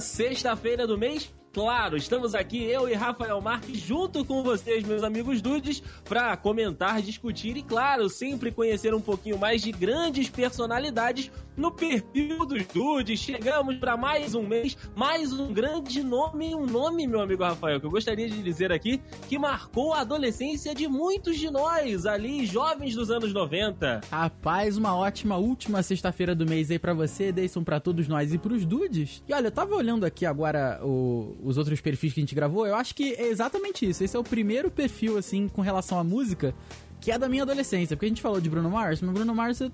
[0.00, 5.42] sexta-feira do mês Claro, estamos aqui, eu e Rafael Marques, junto com vocês, meus amigos
[5.42, 11.72] Dudes, para comentar, discutir e, claro, sempre conhecer um pouquinho mais de grandes personalidades no
[11.72, 13.18] perfil dos Dudes.
[13.18, 17.86] Chegamos para mais um mês, mais um grande nome, um nome, meu amigo Rafael, que
[17.86, 22.94] eu gostaria de dizer aqui, que marcou a adolescência de muitos de nós, ali, jovens
[22.94, 24.02] dos anos 90.
[24.08, 28.38] Rapaz, uma ótima última sexta-feira do mês aí para você, Deison, para todos nós e
[28.38, 29.20] pros Dudes.
[29.28, 32.66] E olha, eu tava olhando aqui agora o os outros perfis que a gente gravou,
[32.66, 34.04] eu acho que é exatamente isso.
[34.04, 36.54] Esse é o primeiro perfil, assim, com relação à música,
[37.00, 37.96] que é da minha adolescência.
[37.96, 39.60] Porque a gente falou de Bruno Mars, mas Bruno Mars.
[39.60, 39.72] Eu,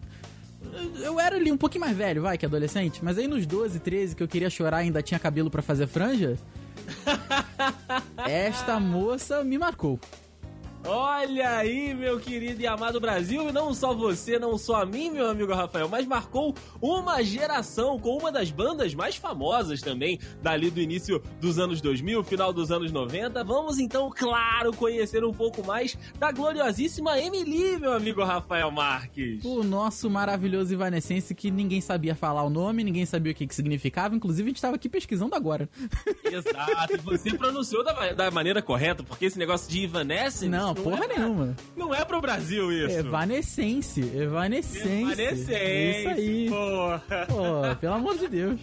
[1.03, 3.05] eu era ali um pouquinho mais velho, vai, que adolescente.
[3.05, 5.87] Mas aí nos 12, 13, que eu queria chorar e ainda tinha cabelo para fazer
[5.87, 6.37] franja.
[8.27, 9.99] esta moça me marcou.
[10.89, 15.11] Olha aí, meu querido e amado Brasil, e não só você, não só a mim,
[15.11, 20.71] meu amigo Rafael, mas marcou uma geração com uma das bandas mais famosas também, dali
[20.71, 23.43] do início dos anos 2000, final dos anos 90.
[23.43, 29.45] Vamos então, claro, conhecer um pouco mais da gloriosíssima Emily, meu amigo Rafael Marques.
[29.45, 33.55] O nosso maravilhoso Ivanescense que ninguém sabia falar o nome, ninguém sabia o que, que
[33.57, 35.69] significava, inclusive a gente estava aqui pesquisando agora.
[36.23, 40.49] Exato, você pronunciou da, da maneira correta, porque esse negócio de Evanescence...
[40.49, 41.57] Não, não porra é nenhuma.
[41.77, 42.99] Não é pro Brasil isso.
[42.99, 44.01] Evanescence.
[44.01, 44.89] Evanescence.
[44.89, 45.55] Evanescence.
[45.55, 46.49] É isso aí.
[46.49, 47.27] Porra.
[47.27, 48.61] Pô, pelo amor de Deus.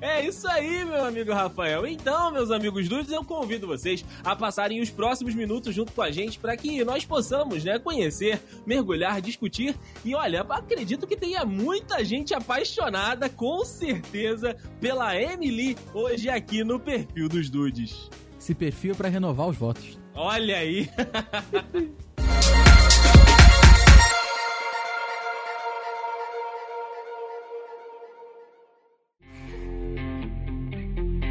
[0.00, 1.86] É isso aí, meu amigo Rafael.
[1.86, 6.10] Então, meus amigos dudes, eu convido vocês a passarem os próximos minutos junto com a
[6.10, 9.74] gente para que nós possamos, né, conhecer, mergulhar, discutir.
[10.04, 16.78] E olha, acredito que tenha muita gente apaixonada, com certeza, pela Emily hoje aqui no
[16.78, 18.10] perfil dos dudes.
[18.38, 19.98] Esse perfil é para renovar os votos.
[20.20, 20.90] Olha aí!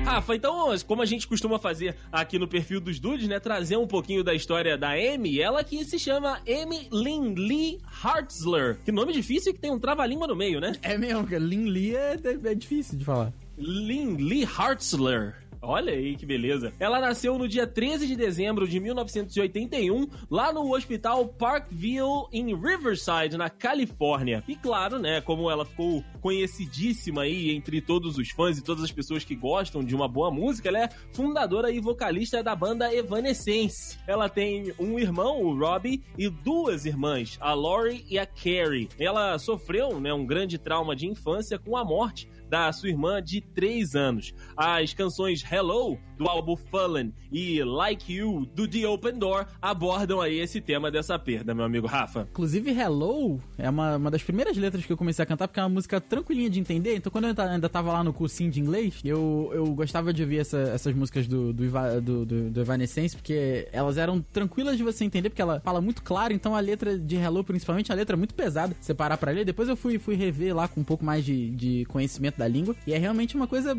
[0.06, 3.42] Rafa, então, como a gente costuma fazer aqui no perfil dos dudes, né?
[3.42, 8.78] Trazer um pouquinho da história da Amy, ela que se chama Amy Lynn Lee Hartzler.
[8.86, 10.72] Que nome difícil e que tem um trava-língua no meio, né?
[10.82, 13.34] É mesmo, Lynn Lee é, é difícil de falar.
[13.58, 15.36] Lynn Lee Hartzler.
[15.62, 16.74] Olha aí que beleza.
[16.80, 23.38] Ela nasceu no dia 13 de dezembro de 1981, lá no Hospital Parkville, em Riverside,
[23.38, 24.44] na Califórnia.
[24.48, 28.92] E claro, né, como ela ficou conhecidíssima aí entre todos os fãs e todas as
[28.92, 33.98] pessoas que gostam de uma boa música, ela é fundadora e vocalista da banda Evanescence.
[34.08, 38.90] Ela tem um irmão, o Robbie, e duas irmãs, a Lori e a Carrie.
[39.00, 43.42] Ela sofreu, né, um grande trauma de infância com a morte da sua irmã de
[43.42, 44.34] 3 anos.
[44.56, 50.40] As canções Hello, do álbum Fallen, e Like You, do The Open Door, abordam aí
[50.40, 52.28] esse tema dessa perda, meu amigo Rafa.
[52.32, 55.64] Inclusive, Hello é uma, uma das primeiras letras que eu comecei a cantar, porque é
[55.64, 56.96] uma música tranquilinha de entender.
[56.96, 60.40] Então, quando eu ainda tava lá no cursinho de inglês, eu, eu gostava de ouvir
[60.40, 65.04] essa, essas músicas do, do, do, do, do Evanescence, porque elas eram tranquilas de você
[65.04, 66.34] entender, porque ela fala muito claro.
[66.34, 68.76] Então, a letra de Hello, principalmente, a letra é muito pesada.
[68.80, 69.46] Você parar pra ler.
[69.46, 72.76] Depois eu fui, fui rever lá com um pouco mais de, de conhecimento da língua.
[72.86, 73.78] E é realmente uma coisa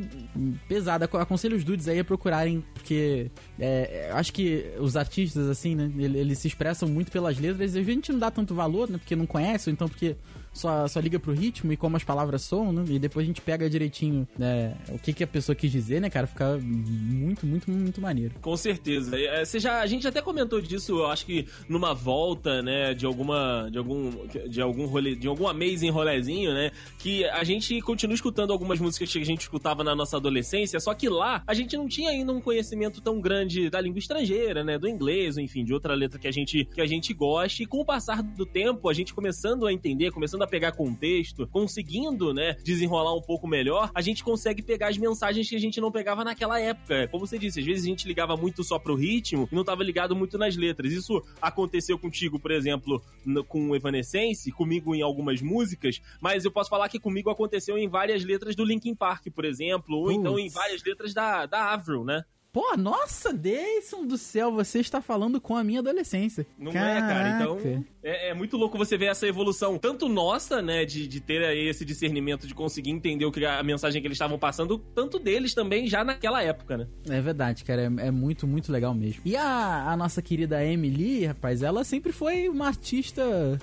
[0.68, 1.04] pesada.
[1.04, 6.38] Aconselho os dudes aí a procurarem, porque é, acho que os artistas, assim, né, eles
[6.38, 9.26] se expressam muito pelas letras e a gente não dá tanto valor, né, porque não
[9.26, 10.16] conhece, ou então porque
[10.52, 12.84] só, só liga pro ritmo e como as palavras são, né?
[12.88, 16.10] E depois a gente pega direitinho né, o que, que a pessoa quis dizer, né,
[16.10, 16.26] cara?
[16.26, 18.34] Fica muito, muito, muito maneiro.
[18.40, 19.18] Com certeza.
[19.18, 23.06] É, você já, a gente até comentou disso, eu acho que numa volta, né, de
[23.06, 23.68] alguma.
[23.70, 24.26] de algum.
[24.48, 26.70] de algum rolê, de algum amazing rolezinho, né?
[26.98, 30.94] Que a gente continua escutando algumas músicas que a gente escutava na nossa adolescência, só
[30.94, 34.78] que lá a gente não tinha ainda um conhecimento tão grande da língua estrangeira, né?
[34.78, 37.62] Do inglês, enfim, de outra letra que a gente, que a gente gosta.
[37.62, 41.46] E com o passar do tempo, a gente começando a entender, começando a pegar contexto,
[41.46, 45.80] conseguindo, né, desenrolar um pouco melhor, a gente consegue pegar as mensagens que a gente
[45.80, 47.08] não pegava naquela época.
[47.08, 49.82] Como você disse, às vezes a gente ligava muito só pro ritmo e não tava
[49.82, 50.92] ligado muito nas letras.
[50.92, 56.50] Isso aconteceu contigo, por exemplo, no, com o Evanescence, comigo em algumas músicas, mas eu
[56.50, 60.38] posso falar que comigo aconteceu em várias letras do Linkin Park, por exemplo, ou então
[60.38, 62.24] em várias letras da, da Avril, né?
[62.50, 66.46] Pô, nossa, Deison do céu, você está falando com a minha adolescência.
[66.58, 66.96] Não Caraca.
[66.96, 67.28] é, cara?
[67.30, 71.42] Então, é, é, muito louco você ver essa evolução, tanto nossa, né, de, de ter
[71.56, 75.52] esse discernimento, de conseguir entender o que a mensagem que eles estavam passando, tanto deles
[75.52, 76.86] também já naquela época, né?
[77.10, 79.20] É verdade, cara, é, é muito, muito legal mesmo.
[79.26, 83.60] E a, a nossa querida Emily, rapaz, ela sempre foi uma artista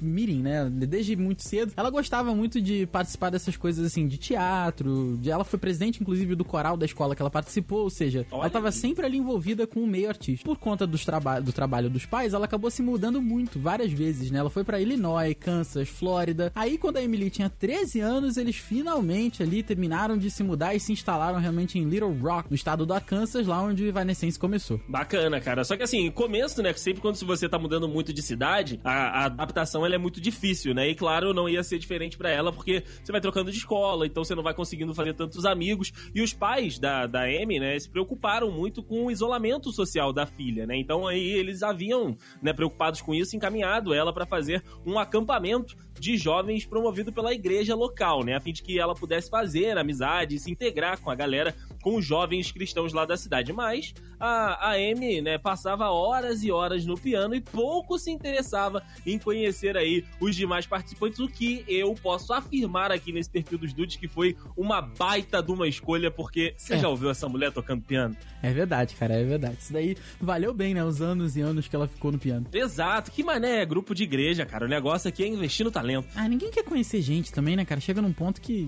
[0.00, 0.68] mirim, né?
[0.70, 1.72] Desde muito cedo.
[1.76, 6.34] Ela gostava muito de participar dessas coisas, assim, de teatro, de, ela foi presidente, inclusive,
[6.34, 9.66] do coral da escola que ela participou, ou seja, Olha ela tava sempre ali envolvida
[9.66, 10.48] com o meio artístico.
[10.48, 14.30] Por conta dos traba do trabalho dos pais, ela acabou se mudando muito, várias vezes,
[14.30, 14.38] né?
[14.38, 16.52] Ela foi pra Illinois, Kansas, Flórida.
[16.54, 20.80] Aí, quando a Emily tinha 13 anos, eles finalmente ali terminaram de se mudar e
[20.80, 24.80] se instalaram realmente em Little Rock, no estado da Kansas, lá onde o Evanescence começou.
[24.88, 25.64] Bacana, cara.
[25.64, 26.72] Só que assim, começo, né?
[26.74, 30.74] Sempre quando você tá mudando muito de cidade, a, a adaptação ela é muito difícil,
[30.74, 30.88] né?
[30.88, 34.24] E claro, não ia ser diferente pra ela, porque você vai trocando de escola, então
[34.24, 35.92] você não vai conseguindo fazer tantos amigos.
[36.14, 40.24] E os pais da, da Amy, né, se preocuparam muito com o isolamento social da
[40.24, 40.76] filha, né?
[40.76, 46.16] Então aí eles haviam, né, preocupados com isso, encaminhado ela pra fazer um acampamento de
[46.16, 48.34] jovens promovido pela igreja local, né?
[48.34, 52.04] A fim de que ela pudesse fazer amizade, se integrar com a galera, com os
[52.06, 53.52] jovens cristãos lá da cidade.
[53.52, 58.82] Mas a, a Amy, né, passava horas e horas no piano e pouco se interessava
[59.06, 63.74] em conhecer aí os demais participantes, o que eu posso afirmar aqui nesse perfil dos
[63.74, 66.78] dudes que foi uma baita de uma escolha, porque você É.
[66.78, 68.16] já ouviu essa mulher tocando piano?
[68.42, 69.56] É verdade, cara, é verdade.
[69.60, 70.82] Isso daí valeu bem, né?
[70.82, 72.46] Os anos e anos que ela ficou no piano.
[72.52, 74.64] Exato, que mané é grupo de igreja, cara.
[74.64, 76.08] O negócio aqui é investir no talento.
[76.16, 77.80] Ah, ninguém quer conhecer gente também, né, cara?
[77.80, 78.66] Chega num ponto que.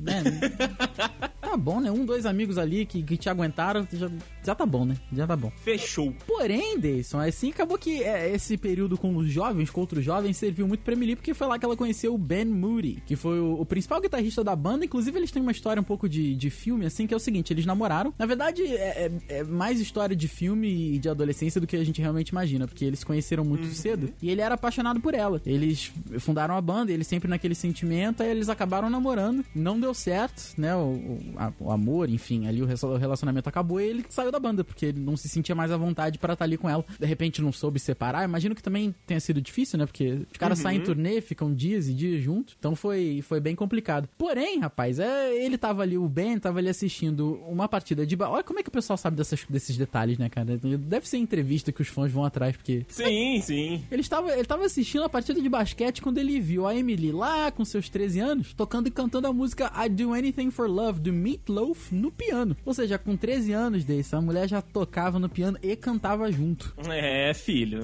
[0.00, 0.22] Né,
[1.48, 1.90] tá bom, né?
[1.90, 4.10] Um, dois amigos ali que, que te aguentaram, já,
[4.48, 4.96] já tá bom, né?
[5.12, 5.52] Já tá bom.
[5.62, 6.14] Fechou.
[6.26, 10.66] Porém, Deison, assim, acabou que é, esse período com os jovens, com outros jovens, serviu
[10.66, 13.60] muito pra Emily, porque foi lá que ela conheceu o Ben Moody, que foi o,
[13.60, 14.84] o principal guitarrista da banda.
[14.86, 17.52] Inclusive, eles têm uma história um pouco de, de filme, assim, que é o seguinte:
[17.52, 18.12] eles namoraram.
[18.18, 21.84] Na verdade, é, é- é mais história de filme e de adolescência do que a
[21.84, 25.42] gente realmente imagina, porque eles conheceram muito cedo e ele era apaixonado por ela.
[25.44, 29.44] Eles fundaram a banda, ele sempre naquele sentimento, aí eles acabaram namorando.
[29.54, 30.74] Não deu certo, né?
[30.74, 32.66] O, o, a- o amor, enfim, ali o
[32.96, 36.18] relacionamento acabou e ele saiu da banda, porque ele não se sentia mais à vontade
[36.18, 36.84] pra estar ali com ela.
[36.98, 38.24] De repente não soube separar.
[38.24, 39.86] Imagino que também tenha sido difícil, né?
[39.86, 42.56] Porque os caras saem em turnê, ficam dias e dias juntos.
[42.58, 44.08] Então foi, foi bem complicado.
[44.18, 48.16] Porém, rapaz, é, ele tava ali, o Ben tava ali assistindo uma partida de.
[48.20, 50.56] Olha como é que o pessoal sabe dessas, desses detalhes, né, cara?
[50.56, 53.82] Deve ser entrevista que os fãs vão atrás, porque Sim, sim.
[53.90, 57.50] ele estava, ele estava assistindo a partida de basquete quando ele viu a Emily lá
[57.50, 61.12] com seus 13 anos tocando e cantando a música I Do Anything for Love do
[61.12, 62.56] Meatloaf no piano.
[62.64, 66.74] Ou seja, com 13 anos desse, a mulher já tocava no piano e cantava junto.
[66.88, 67.82] É, filho.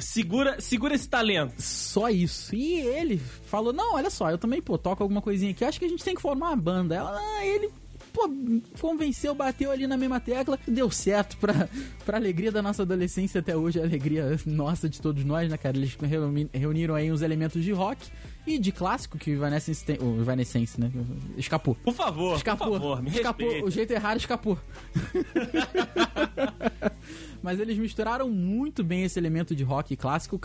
[0.00, 1.54] Segura, segura esse talento.
[1.58, 2.54] Só isso.
[2.54, 5.64] E ele falou: Não, olha só, eu também, pô, toco alguma coisinha aqui.
[5.64, 6.94] Acho que a gente tem que formar uma banda.
[6.94, 7.70] Ela, ah, ele.
[8.12, 8.30] Pô,
[8.80, 11.68] convenceu, bateu ali na mesma tecla, deu certo pra,
[12.02, 15.76] pra alegria da nossa adolescência até hoje, a alegria nossa de todos nós, né, cara?
[15.76, 18.06] Eles reuni- reuniram aí uns elementos de rock
[18.46, 19.98] e de clássico que o Evanescence tem.
[20.00, 20.90] O Evanescence, né?
[21.36, 21.74] Escapou.
[21.82, 22.68] Por favor, Escapou.
[22.68, 23.44] por favor, me escapou.
[23.46, 23.66] respeita.
[23.66, 24.58] O jeito errado escapou.
[27.42, 30.40] Mas eles misturaram muito bem esse elemento de rock clássico.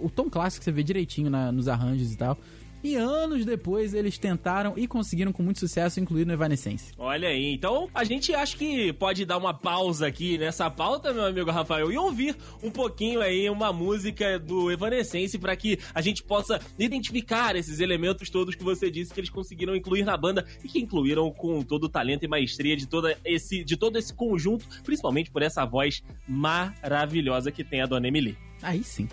[0.00, 2.38] O tom clássico você vê direitinho na- nos arranjos e tal.
[2.86, 6.92] E anos depois eles tentaram e conseguiram com muito sucesso incluir no Evanescence.
[6.96, 11.24] Olha aí, então a gente acha que pode dar uma pausa aqui nessa pauta, meu
[11.24, 16.22] amigo Rafael, e ouvir um pouquinho aí uma música do Evanescence para que a gente
[16.22, 20.68] possa identificar esses elementos todos que você disse que eles conseguiram incluir na banda e
[20.68, 24.64] que incluíram com todo o talento e maestria de, toda esse, de todo esse conjunto,
[24.84, 28.38] principalmente por essa voz maravilhosa que tem a dona Emily.
[28.62, 29.08] Aí sim.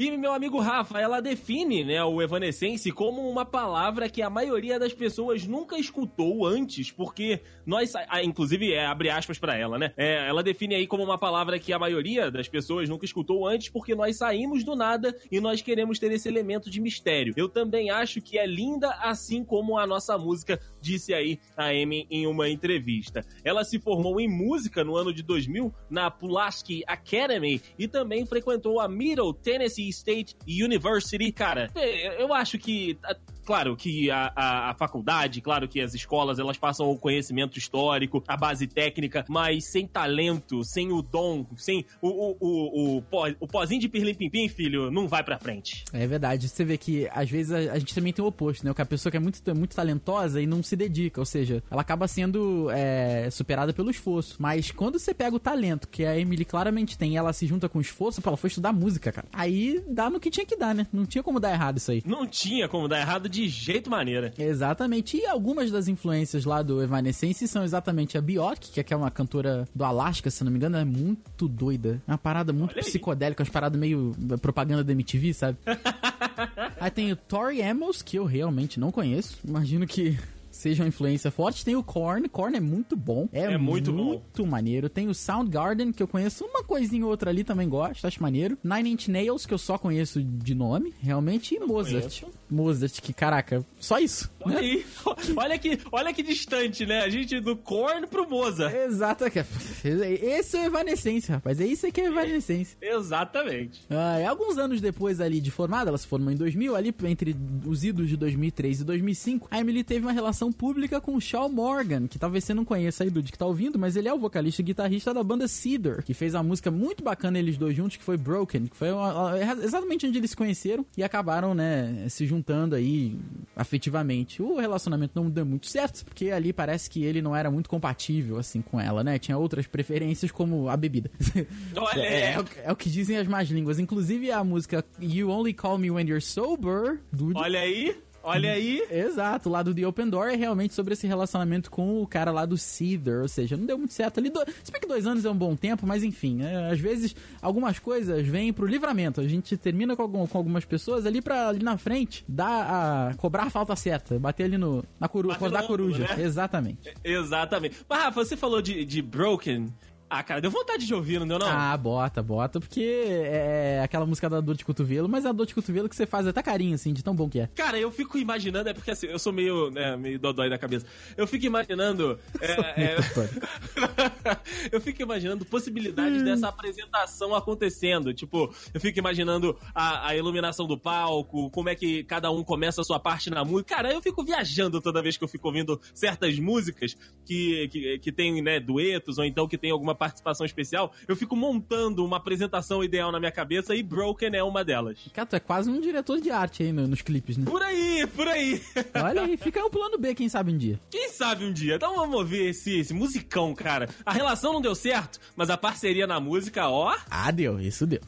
[0.00, 4.78] E meu amigo Rafa, ela define, né, o Evanescence como uma palavra que a maioria
[4.78, 7.92] das pessoas nunca escutou antes, porque nós,
[8.24, 9.92] inclusive, é, abre aspas para ela, né?
[9.98, 13.68] É, ela define aí como uma palavra que a maioria das pessoas nunca escutou antes,
[13.68, 17.34] porque nós saímos do nada e nós queremos ter esse elemento de mistério.
[17.36, 22.06] Eu também acho que é linda, assim como a nossa música, disse aí a Amy
[22.10, 23.22] em uma entrevista.
[23.44, 28.80] Ela se formou em música no ano de 2000 na Pulaski Academy e também frequentou
[28.80, 31.32] a Middle Tennessee State University.
[31.32, 31.70] Cara,
[32.18, 32.98] eu acho que
[33.44, 38.22] claro que a, a, a, faculdade, claro que as escolas, elas passam o conhecimento histórico,
[38.26, 43.28] a base técnica, mas sem talento, sem o dom, sem o, o, o, o, pó,
[43.40, 45.84] o pozinho de pirlim-pim-pim, filho, não vai pra frente.
[45.92, 46.48] É verdade.
[46.48, 48.74] Você vê que, às vezes, a, a, gente também tem o oposto, né?
[48.74, 51.82] Que a pessoa que é muito, muito talentosa e não se dedica, ou seja, ela
[51.82, 54.36] acaba sendo é, superada pelo esforço.
[54.38, 57.78] Mas quando você pega o talento, que a Emily claramente tem, ela se junta com
[57.78, 59.26] o esforço, ela foi estudar música, cara.
[59.32, 60.86] Aí dá no que tinha que dar, né?
[60.92, 62.02] Não tinha como dar errado isso aí.
[62.04, 64.32] Não tinha como dar errado de jeito maneira.
[64.38, 65.16] Exatamente.
[65.16, 69.66] E algumas das influências lá do Evanescence são exatamente a Bjork, que é uma cantora
[69.74, 72.02] do Alasca, se não me engano, é muito doida.
[72.06, 75.58] É uma parada muito Olha psicodélica, umas paradas meio propaganda da MTV, sabe?
[76.80, 79.38] aí tem o Tori Amos, que eu realmente não conheço.
[79.44, 80.18] Imagino que
[80.50, 81.64] seja uma influência forte.
[81.64, 83.28] Tem o Korn, Korn é muito bom.
[83.32, 84.48] É, é muito, muito bom.
[84.48, 84.88] maneiro.
[84.88, 88.58] Tem o Soundgarden, que eu conheço uma coisinha ou outra ali, também gosto, acho maneiro.
[88.62, 91.54] Nine Inch Nails, que eu só conheço de nome, realmente.
[91.54, 92.20] E Não Mozart.
[92.20, 92.26] Conheço.
[92.50, 94.30] Mozart, que caraca, só isso.
[94.40, 94.60] Olha né?
[94.60, 94.86] aí,
[95.36, 97.02] olha que, olha que distante, né?
[97.02, 98.74] A gente do Korn pro Mozart.
[98.74, 99.24] Exato.
[99.24, 101.60] Esse é o Evanescência, rapaz.
[101.60, 102.76] É isso que é Evanescência.
[102.80, 103.82] É, exatamente.
[103.90, 107.84] Ah, alguns anos depois ali de formada, ela se formou em 2000, ali entre os
[107.84, 112.06] idos de 2003 e 2005, a Emily teve uma relação pública com o Shaw Morgan,
[112.06, 114.62] que talvez você não conheça aí, Dude, que tá ouvindo, mas ele é o vocalista
[114.62, 118.04] e guitarrista da banda Cedar, que fez uma música muito bacana eles dois juntos, que
[118.04, 122.76] foi Broken, que foi uma, exatamente onde eles se conheceram e acabaram, né, se juntando
[122.76, 123.18] aí
[123.56, 124.40] afetivamente.
[124.40, 128.38] O relacionamento não deu muito certo, porque ali parece que ele não era muito compatível,
[128.38, 129.18] assim, com ela, né?
[129.18, 131.10] Tinha outras preferências, como a bebida.
[131.76, 132.00] Olha!
[132.00, 133.78] é, é, é, o que dizem as más línguas.
[133.78, 137.36] Inclusive a música You Only Call Me When You're Sober, Dude.
[137.36, 137.96] Olha aí!
[138.22, 138.82] Olha aí.
[138.90, 142.30] Exato, o lado do The Open Door é realmente sobre esse relacionamento com o cara
[142.30, 144.30] lá do Cedar, ou seja, não deu muito certo ali.
[144.30, 144.40] Do...
[144.62, 147.78] Se bem que dois anos é um bom tempo, mas enfim, é, às vezes algumas
[147.78, 149.20] coisas vêm pro livramento.
[149.20, 153.14] A gente termina com, algum, com algumas pessoas ali pra ali na frente dar a.
[153.14, 156.06] cobrar a falta certa, bater ali no, na coruja, acordar a coruja.
[156.06, 156.22] Né?
[156.22, 156.92] Exatamente.
[157.02, 157.76] Exatamente.
[157.88, 159.68] Mas Rafa, você falou de, de Broken.
[160.12, 161.46] Ah, cara, deu vontade de ouvir, não deu não?
[161.46, 165.46] Ah, bota, bota, porque é aquela música da dor de cotovelo, mas é a dor
[165.46, 167.46] de cotovelo que você faz até carinho, assim, de tão bom que é.
[167.54, 170.84] Cara, eu fico imaginando, é porque assim, eu sou meio, né, meio dodói da cabeça.
[171.16, 172.18] Eu fico imaginando...
[172.42, 172.96] é, é...
[174.72, 178.12] eu fico imaginando possibilidades dessa apresentação acontecendo.
[178.12, 182.80] Tipo, eu fico imaginando a, a, iluminação do palco, como é que cada um começa
[182.80, 183.76] a sua parte na música.
[183.76, 188.10] Cara, eu fico viajando toda vez que eu fico ouvindo certas músicas que, que, que
[188.10, 192.82] tem, né, duetos, ou então que tem alguma participação especial, eu fico montando uma apresentação
[192.82, 194.98] ideal na minha cabeça e Broken é uma delas.
[195.12, 197.44] Cara, tu é quase um diretor de arte aí no, nos clipes, né?
[197.44, 198.62] Por aí, por aí.
[198.94, 200.80] Olha aí, fica o plano B, quem sabe um dia.
[200.90, 201.74] Quem sabe um dia.
[201.74, 203.90] Então vamos ver esse, esse musicão, cara.
[204.06, 206.96] A relação não deu certo, mas a parceria na música, ó.
[207.10, 208.00] Ah, deu, isso deu.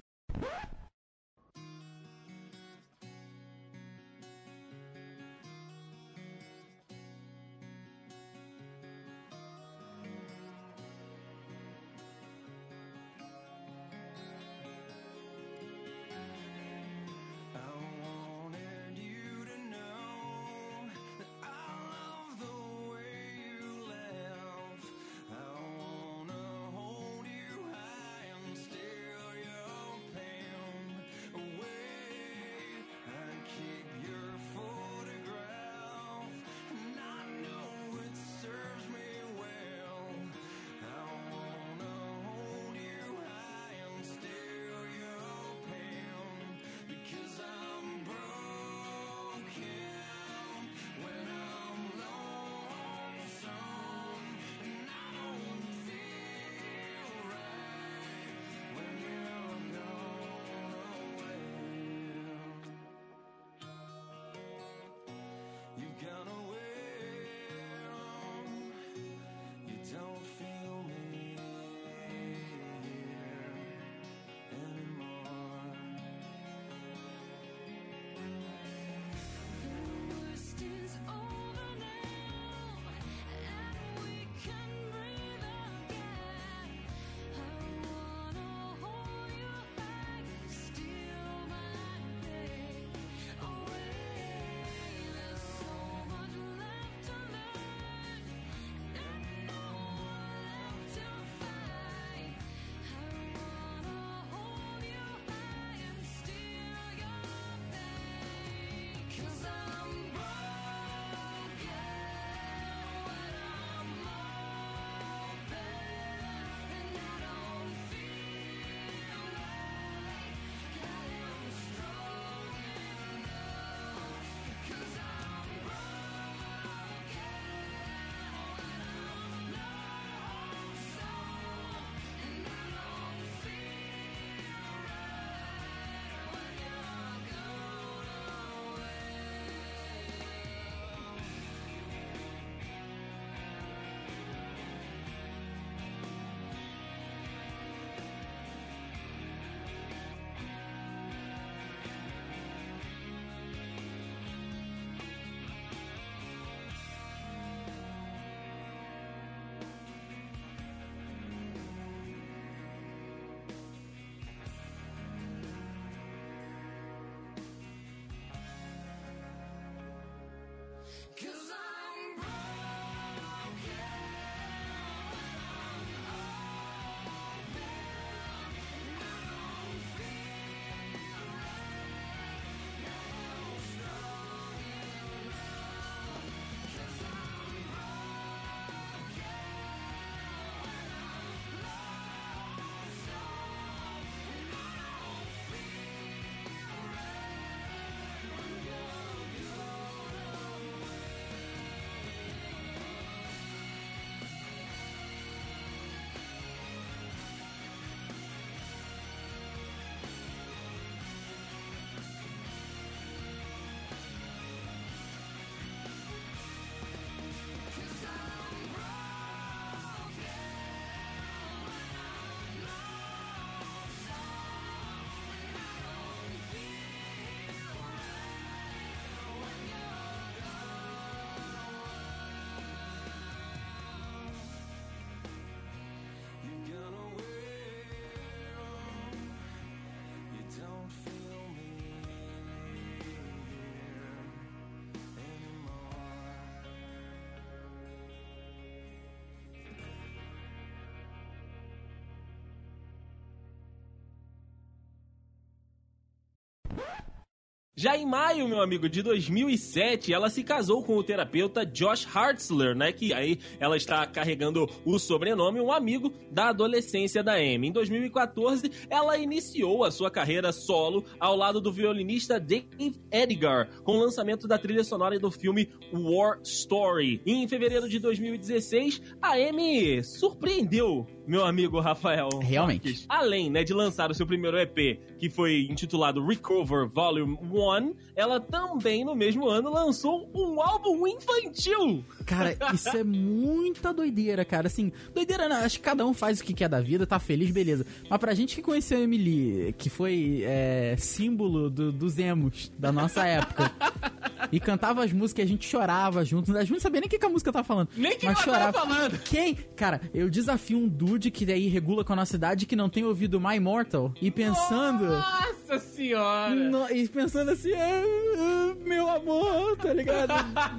[257.83, 262.77] Já em maio, meu amigo, de 2007, ela se casou com o terapeuta Josh Hartzler,
[262.77, 262.93] né?
[262.93, 267.67] Que aí ela está carregando o sobrenome, um amigo da adolescência da Amy.
[267.67, 273.97] Em 2014, ela iniciou a sua carreira solo ao lado do violinista Dave Edgar, com
[273.97, 277.21] o lançamento da trilha sonora do filme War Story.
[277.27, 282.29] E em fevereiro de 2016, a Amy surpreendeu meu amigo Rafael.
[282.41, 282.85] Realmente.
[282.85, 283.07] Marques.
[283.09, 288.41] Além, né, de lançar o seu primeiro EP, que foi intitulado Recover Volume 1, ela
[288.41, 292.05] também no mesmo ano lançou um álbum infantil.
[292.27, 294.67] Cara, isso é muita doideira, cara.
[294.67, 297.51] Assim, doideira não, acho que cada um faz o que quer da vida, tá feliz,
[297.51, 297.87] beleza.
[298.09, 302.93] Mas pra gente que conheceu a Emily, que foi é, símbolo do, dos emos da
[302.93, 303.73] nossa época,
[304.53, 307.11] e cantava as músicas e a gente chorava juntos, a gente não sabia nem o
[307.11, 307.89] que, que a música tava falando.
[307.97, 308.73] Nem que mas ela chorava.
[308.73, 309.19] tava falando.
[309.25, 309.55] Quem?
[309.75, 313.05] Cara, eu desafio um dude que daí regula com a nossa idade que não tem
[313.05, 315.07] ouvido My Immortal e pensando.
[315.07, 316.55] Nossa senhora!
[316.55, 318.03] No- e pensando assim, "Ah,
[318.39, 320.33] ah, meu amor, tá ligado?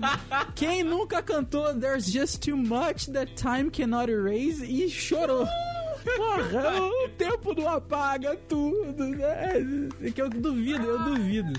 [0.55, 5.47] Quem nunca cantou There's Just Too Much That Time Cannot Erase e chorou?
[6.03, 9.87] Porra, o tempo não apaga tudo, né?
[10.01, 11.53] É que eu duvido, eu duvido.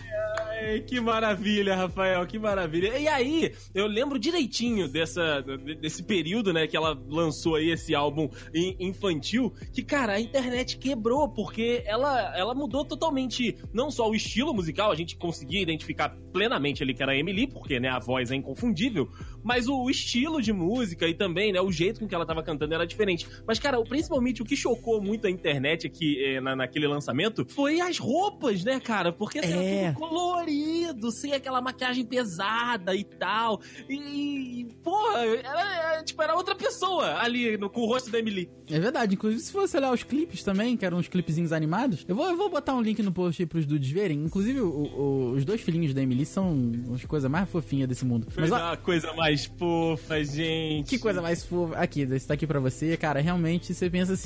[0.50, 2.96] Ai, que maravilha, Rafael, que maravilha.
[2.98, 5.42] E aí, eu lembro direitinho dessa,
[5.80, 10.78] desse período, né, que ela lançou aí esse álbum in- infantil, que, cara, a internet
[10.78, 16.16] quebrou, porque ela, ela mudou totalmente, não só o estilo musical, a gente conseguia identificar
[16.32, 19.08] plenamente ali que era a Emily, porque, né, a voz é inconfundível,
[19.42, 22.74] mas o estilo de música e também, né, o jeito com que ela tava cantando
[22.74, 23.26] era diferente.
[23.46, 23.84] Mas, cara, o-
[24.34, 28.64] principalmente o que chocou muito a internet aqui eh, na, naquele lançamento foi as roupas,
[28.64, 29.12] né, cara?
[29.12, 29.74] Porque assim, É.
[29.84, 33.60] era tudo colorido, sem aquela maquiagem pesada e tal.
[33.88, 38.50] E, porra, era, tipo, era outra pessoa ali no- com o rosto da Emily.
[38.70, 42.16] É verdade, inclusive se você olhar os clipes também, que eram uns clipezinhos animados, eu
[42.16, 44.18] vou, eu vou botar um link no post aí pros dudes verem.
[44.24, 48.26] Inclusive, o- o- os dois filhinhos da Emily são as coisas mais fofinhas desse mundo.
[48.36, 50.88] Mas ó, a coisa mais fofa, gente.
[50.88, 51.76] Que coisa mais fofa.
[51.76, 52.96] Aqui, esse tá aqui pra você.
[52.96, 54.23] Cara, realmente você pensa assim.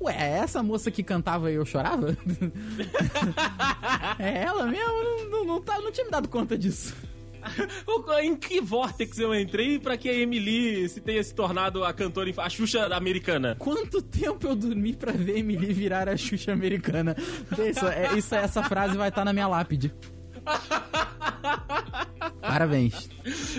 [0.00, 2.16] Ué, é essa moça que cantava e eu chorava?
[4.18, 4.86] é ela mesmo?
[4.86, 6.94] Não, não, não, tá, não tinha me dado conta disso.
[8.22, 12.32] em que vórtex eu entrei pra que a Emily se tenha se tornado a cantora,
[12.36, 13.56] a Xuxa americana?
[13.58, 17.16] Quanto tempo eu dormi pra ver Emily virar a Xuxa americana?
[17.52, 19.94] Isso, é, isso, essa frase vai estar na minha lápide.
[22.40, 23.10] Parabéns.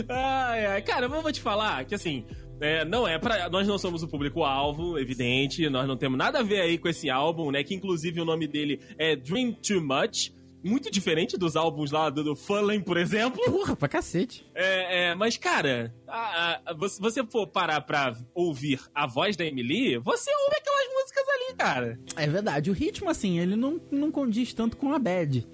[0.08, 0.82] Ai, ai.
[0.82, 2.26] Cara, eu vou te falar que assim.
[2.62, 6.44] É, não é para nós não somos o público-alvo, evidente, nós não temos nada a
[6.44, 7.64] ver aí com esse álbum, né?
[7.64, 10.32] Que inclusive o nome dele é Dream Too Much,
[10.64, 13.42] muito diferente dos álbuns lá do, do Fallen, por exemplo.
[13.46, 14.46] Porra, pra cacete.
[14.54, 19.46] É, é, mas, cara, a- a- você- você for parar pra ouvir a voz da
[19.46, 22.00] Emily, você ouve aquelas músicas ali, cara.
[22.18, 25.48] É verdade, o ritmo, assim, ele não, não condiz tanto com a bad.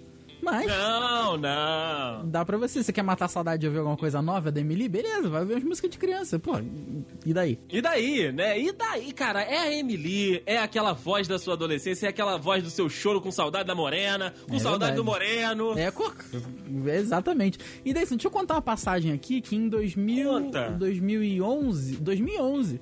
[0.46, 2.30] Mas Não, não.
[2.30, 2.84] dá pra você.
[2.84, 4.88] Você quer matar a saudade de ouvir alguma coisa nova da Emily?
[4.88, 6.38] Beleza, vai ouvir umas músicas de criança.
[6.38, 6.54] Pô,
[7.26, 7.58] e daí?
[7.70, 8.60] E daí, né?
[8.60, 12.64] E daí, cara, é a Emily, é aquela voz da sua adolescência, é aquela voz
[12.64, 14.96] do seu choro com saudade da morena, com É saudade verdade.
[14.98, 15.78] do moreno.
[15.80, 16.14] É, co-
[16.88, 17.58] exatamente.
[17.84, 20.70] E daí, assim, deixa eu contar uma passagem aqui que em 2000, Conta.
[20.72, 22.82] 2011, 2011,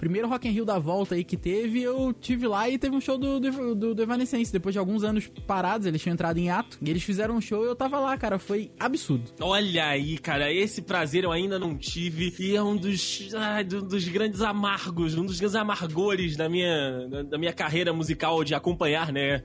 [0.00, 3.00] primeiro Rock in Rio da volta aí que teve, eu tive lá e teve um
[3.00, 4.50] show do, do, do, do Evanescence.
[4.52, 7.62] Depois de alguns anos parados, eles tinham entrado em ato, e eles fizeram um show
[7.64, 9.30] e eu tava lá, cara, foi absurdo.
[9.40, 13.28] Olha aí, cara, esse prazer eu ainda não tive e é um dos,
[13.68, 18.42] do- dos grandes amargos, um dos grandes amargores da minha, da, da minha carreira musical
[18.42, 19.42] de acompanhar, né,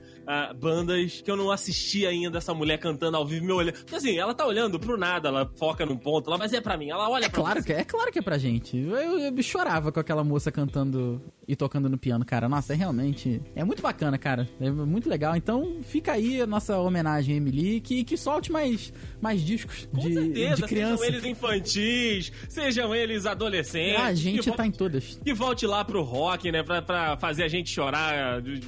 [0.58, 3.72] bandas que eu não assisti ainda essa mulher cantando ao vivo, meu olho.
[3.72, 6.76] Porque assim, ela tá olhando pro nada, ela foca num ponto lá, mas é pra
[6.76, 7.66] mim, ela olha É pra claro você.
[7.66, 8.76] que é, claro que é pra gente.
[8.76, 12.48] Eu, eu chorava com aquela moça cantando e tocando no piano, cara.
[12.48, 13.40] Nossa, é realmente.
[13.54, 14.48] É muito bacana, cara.
[14.60, 15.36] É muito legal.
[15.36, 19.98] Então fica aí a nossa homenagem a Emily, que, que solte mais, mais discos Com
[19.98, 20.96] de, certeza, de criança.
[20.98, 24.00] sejam eles infantis, sejam eles adolescentes.
[24.00, 25.20] Ah, a gente tá em todas.
[25.24, 26.62] E volte lá pro rock, né?
[26.62, 28.60] Pra, pra fazer a gente chorar de-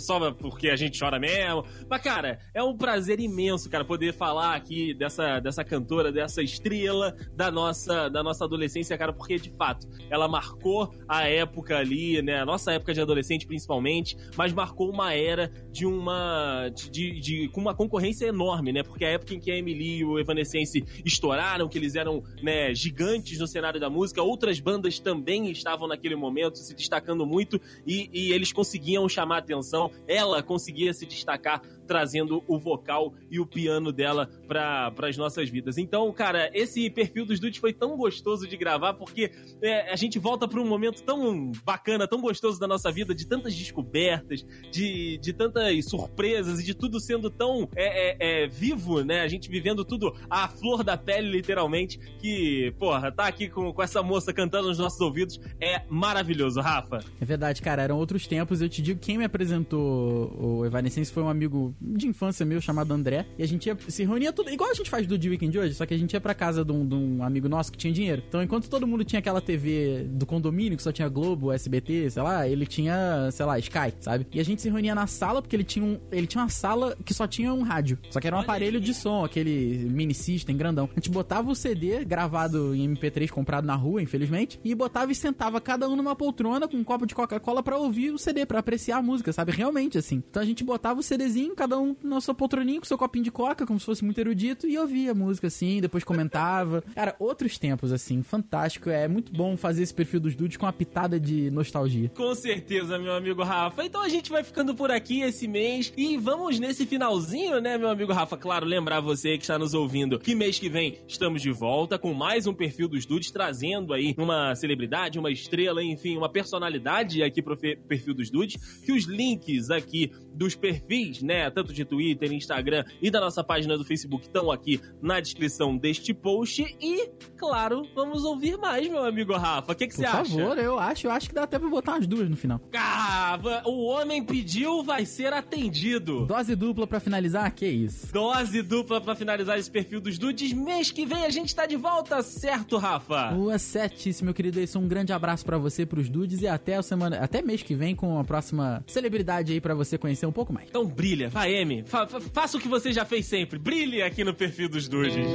[0.00, 1.64] só porque a gente chora mesmo.
[1.88, 7.14] Mas, cara, é um prazer imenso, cara, poder falar aqui dessa, dessa cantora, dessa estrela
[7.34, 12.40] da nossa, da nossa adolescência, cara, porque, de fato, ela marcou a época ali, né?
[12.40, 16.68] A nossa época de adolescente, principalmente, mas marcou uma era de uma.
[16.74, 18.82] de, de- de- com uma concorrência enorme, né?
[18.82, 22.74] Porque a época em que a Emily e o Evanescence estouraram, que eles eram, né,
[22.74, 28.08] gigantes no cenário da música, outras bandas também estavam naquele momento se destacando muito e,
[28.12, 29.81] e eles conseguiam chamar atenção.
[30.06, 35.78] Ela conseguia se destacar trazendo o vocal e o piano dela para as nossas vidas.
[35.78, 40.18] Então, cara, esse perfil dos Dudes foi tão gostoso de gravar porque é, a gente
[40.18, 45.18] volta para um momento tão bacana, tão gostoso da nossa vida, de tantas descobertas, de,
[45.18, 49.20] de tantas surpresas e de tudo sendo tão é, é, é vivo, né?
[49.20, 53.82] A gente vivendo tudo à flor da pele, literalmente, que, porra, tá aqui com, com
[53.82, 57.00] essa moça cantando nos nossos ouvidos é maravilhoso, Rafa.
[57.20, 58.60] É verdade, cara, eram outros tempos.
[58.60, 62.92] Eu te digo, quem me apresentou o Evanescence foi um amigo de infância meu chamado
[62.92, 63.26] André.
[63.38, 65.74] E a gente ia, se reunia tudo, igual a gente faz do The Weekend hoje,
[65.74, 67.92] só que a gente ia pra casa de um, de um amigo nosso que tinha
[67.92, 68.22] dinheiro.
[68.28, 72.22] Então, enquanto todo mundo tinha aquela TV do condomínio, que só tinha Globo, SBT, sei
[72.22, 74.26] lá, ele tinha, sei lá, Sky, sabe?
[74.32, 76.96] E a gente se reunia na sala, porque ele tinha, um, ele tinha uma sala
[77.04, 77.98] que só tinha um rádio.
[78.10, 78.84] Só que era um Olha aparelho aí.
[78.84, 80.88] de som, aquele mini system grandão.
[80.92, 85.14] A gente botava o CD gravado em MP3 comprado na rua, infelizmente, e botava e
[85.14, 88.58] sentava cada um numa poltrona com um copo de Coca-Cola para ouvir o CD, para
[88.58, 89.52] apreciar a música, sabe?
[89.52, 90.22] Realmente, assim.
[90.30, 93.30] Então a gente botava o CDzinho, cada um na sua poltroninha, com seu copinho de
[93.30, 96.82] coca, como se fosse muito erudito, e ouvia a música, assim, depois comentava.
[96.92, 98.90] Cara, outros tempos, assim, fantástico.
[98.90, 102.10] É muito bom fazer esse perfil dos dudes com uma pitada de nostalgia.
[102.16, 103.84] Com certeza, meu amigo Rafa.
[103.84, 107.88] Então a gente vai ficando por aqui esse mês e vamos nesse finalzinho, né, meu
[107.88, 108.36] amigo Rafa?
[108.36, 112.12] Claro, lembrar você que está nos ouvindo que mês que vem estamos de volta com
[112.12, 117.40] mais um perfil dos dudes, trazendo aí uma celebridade, uma estrela, enfim, uma personalidade aqui
[117.40, 122.84] pro perfil dos dudes, que os links aqui dos perfis, né, tanto de Twitter, Instagram
[123.00, 128.24] e da nossa página do Facebook estão aqui na descrição deste post e, claro, vamos
[128.24, 129.72] ouvir mais, meu amigo Rafa.
[129.72, 130.30] O que, que você acha?
[130.30, 132.60] Por favor, eu acho, eu acho que dá até pra botar umas duas no final.
[132.76, 136.26] Ah, o homem pediu, vai ser atendido.
[136.26, 137.52] Dose dupla para finalizar?
[137.54, 138.12] Que isso?
[138.12, 140.52] Dose dupla para finalizar esse perfil dos dudes.
[140.52, 143.32] Mês que vem a gente tá de volta, certo, Rafa?
[143.32, 144.60] Boa, certíssimo, meu querido.
[144.60, 147.74] Isso, um grande abraço para você, pros dudes e até a semana, até mês que
[147.74, 150.68] vem com a próxima celebridade aí para você conhecer um pouco mais.
[150.68, 151.84] Então brilha, vai, M.
[151.86, 153.58] Fa faça o que você já fez sempre.
[153.58, 155.26] Brilhe aqui no perfil dos dudes.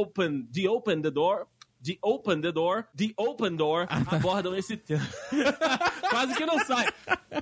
[0.00, 1.46] Open, The Open the Door,
[1.82, 4.16] The Open the Door, The Open Door ah, tá.
[4.16, 5.06] abordam esse tema.
[6.10, 6.86] Quase que não sai.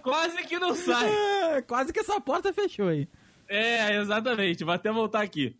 [0.02, 1.10] Quase que não sai.
[1.10, 3.08] É, quase que essa porta fechou aí.
[3.48, 4.62] É, exatamente.
[4.62, 5.56] Vou até voltar aqui.